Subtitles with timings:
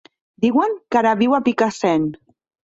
[0.45, 2.09] Diuen que ara viu a Picassent.